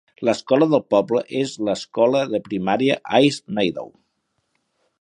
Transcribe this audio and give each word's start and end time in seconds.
L'escola 0.27 0.67
del 0.71 0.79
poble 0.93 1.19
és 1.41 1.53
l'escola 1.67 2.23
de 2.31 2.41
primària 2.47 2.97
Hayes 3.19 3.39
Meadow. 3.59 3.93